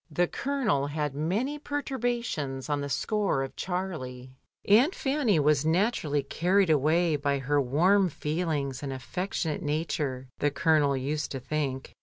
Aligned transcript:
The 0.09 0.27
Colonel 0.27 0.87
had 0.87 1.13
many 1.13 1.59
perturbations 1.59 2.69
on 2.71 2.81
the 2.81 2.89
score 2.89 3.43
of 3.43 3.55
Charlie. 3.55 4.31
Aunt 4.67 4.95
Fanny 4.95 5.39
was 5.39 5.63
naturally 5.63 6.23
carried 6.23 6.71
away 6.71 7.15
by 7.17 7.37
her 7.37 7.61
warm 7.61 8.09
feelings 8.09 8.81
and 8.81 8.91
afifectionate 8.91 9.61
nature, 9.61 10.27
the 10.39 10.49
Colonel 10.49 10.97
used 10.97 11.29
to 11.33 11.39
think. 11.39 11.93